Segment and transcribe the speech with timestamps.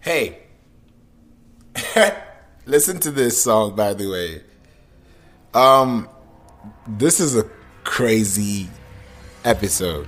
[0.00, 0.38] Hey,
[2.66, 4.42] listen to this song, by the way.
[5.54, 6.08] Um,
[6.86, 7.48] this is a
[7.82, 8.68] crazy
[9.44, 10.06] episode.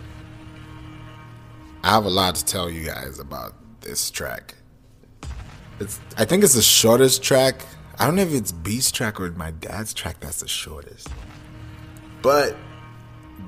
[1.82, 4.54] I have a lot to tell you guys about this track.
[5.80, 7.66] It's, I think it's the shortest track.
[7.98, 11.08] I don't know if it's Beast's track or my dad's track that's the shortest.
[12.22, 12.54] But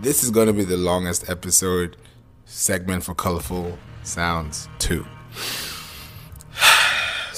[0.00, 1.96] this is going to be the longest episode
[2.46, 5.06] segment for Colorful Sounds 2.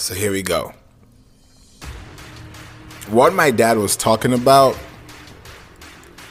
[0.04, 0.74] So here we go.
[3.08, 4.78] What my dad was talking about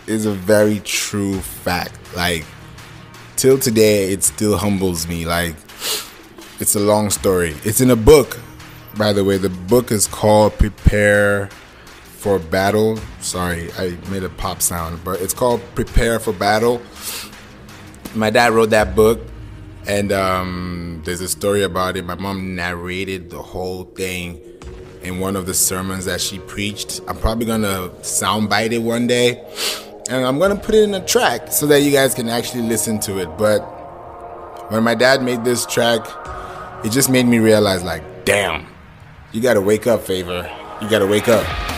[0.06, 1.98] is a very true fact.
[2.16, 2.46] Like,
[3.36, 5.26] till today, it still humbles me.
[5.26, 5.56] Like,
[6.60, 7.56] it's a long story.
[7.64, 8.40] It's in a book,
[8.96, 9.38] by the way.
[9.38, 11.50] The book is called Prepare
[12.04, 13.00] for Battle.
[13.22, 16.80] Sorry, I made a pop sound, but it's called Prepare for Battle.
[18.14, 19.20] My dad wrote that book
[19.88, 22.06] and um, there's a story about it.
[22.06, 24.42] My mom narrated the whole thing
[25.02, 27.02] in one of the sermons that she preached.
[27.08, 29.44] I'm probably gonna soundbite it one day,
[30.10, 33.00] and I'm gonna put it in a track so that you guys can actually listen
[33.02, 33.38] to it.
[33.38, 33.62] But
[34.72, 36.08] when my dad made this track,
[36.86, 38.66] it just made me realize, like, damn,
[39.34, 40.50] you gotta wake up, favor.
[40.82, 41.73] You gotta wake up.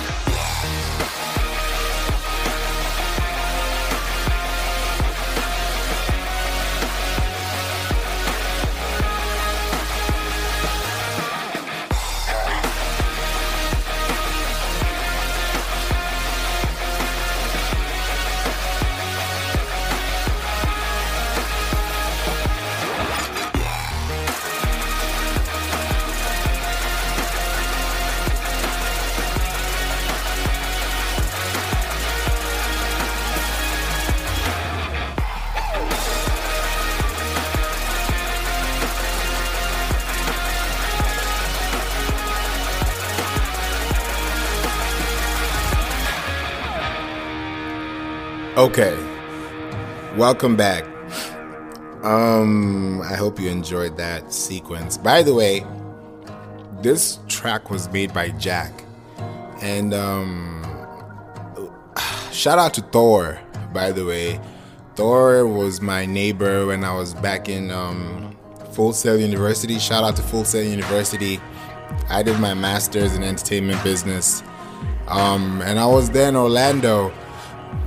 [48.58, 48.98] Okay.
[50.16, 50.86] Welcome back.
[52.06, 54.98] Um, I hope you enjoyed that sequence.
[54.98, 55.66] By the way,
[56.82, 58.72] this track was made by Jack.
[59.62, 60.64] And um
[62.32, 63.38] shout out to Thor,
[63.74, 64.40] by the way.
[64.96, 68.38] Thor was my neighbor when I was back in um
[68.72, 69.80] Full Sail University.
[69.80, 71.42] Shout out to Full Sail University.
[72.08, 74.44] I did my master's in entertainment business.
[75.10, 77.12] Um, and I was there in Orlando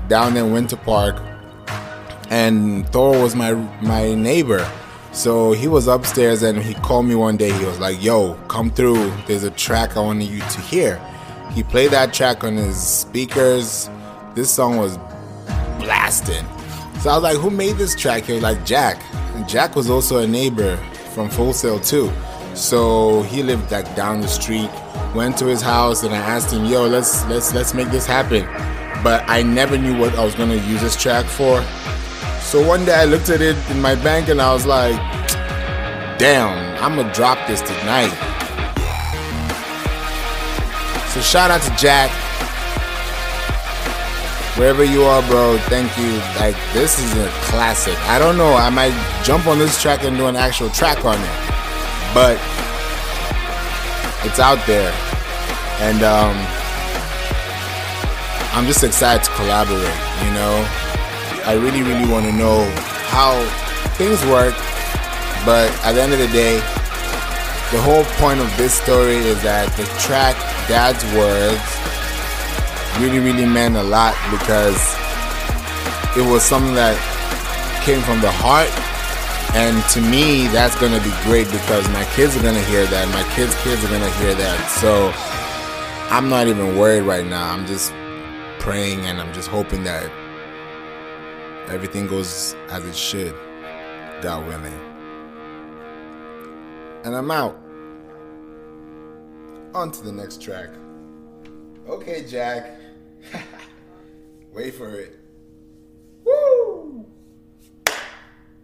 [0.09, 1.17] down in Winter Park,
[2.31, 3.53] and Thor was my
[3.83, 4.69] my neighbor.
[5.13, 7.51] So he was upstairs and he called me one day.
[7.53, 9.11] He was like, "Yo, come through.
[9.27, 11.01] There's a track I want you to hear."
[11.53, 13.89] He played that track on his speakers.
[14.35, 14.99] This song was
[15.79, 16.47] blasting.
[17.01, 19.03] So I was like, "Who made this track?" He was like, "Jack."
[19.35, 20.77] And Jack was also a neighbor
[21.15, 22.11] from Full Sail too.
[22.55, 24.71] So he lived like down the street.
[25.15, 28.47] Went to his house and I asked him, "Yo, let's let's let's make this happen."
[29.03, 31.63] but I never knew what I was gonna use this track for.
[32.41, 34.97] So one day I looked at it in my bank and I was like,
[36.19, 38.13] damn, I'm gonna drop this tonight.
[41.13, 42.11] So shout out to Jack.
[44.57, 46.11] Wherever you are, bro, thank you.
[46.41, 47.97] Like, this is a classic.
[48.09, 51.15] I don't know, I might jump on this track and do an actual track on
[51.15, 51.55] it.
[52.13, 52.39] But
[54.25, 54.93] it's out there.
[55.81, 56.37] And um
[58.53, 60.67] I'm just excited to collaborate, you know.
[61.47, 62.65] I really, really want to know
[63.09, 63.39] how
[63.97, 64.55] things work,
[65.45, 66.57] but at the end of the day,
[67.71, 70.35] the whole point of this story is that the track
[70.69, 71.61] Dad's Words
[73.01, 74.81] really, really meant a lot because
[76.17, 76.97] it was something that
[77.85, 78.73] came from the heart.
[79.55, 83.09] And to me, that's gonna be great because my kids are gonna hear that.
[83.09, 84.71] My kids' kids are gonna hear that.
[84.71, 85.13] So
[86.15, 87.53] I'm not even worried right now.
[87.53, 87.93] I'm just
[88.59, 90.11] praying and I'm just hoping that
[91.69, 93.35] everything goes as it should,
[94.23, 94.81] God willing.
[97.05, 97.59] And I'm out.
[99.75, 100.71] On to the next track.
[101.89, 102.79] Okay, Jack.
[104.53, 105.19] Wait for it.
[106.25, 107.07] Woo!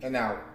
[0.02, 0.53] And out.